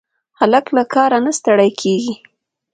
[0.39, 2.13] هلک له کاره نه ستړی کېږي.